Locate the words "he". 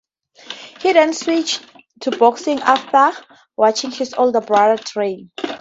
0.79-0.93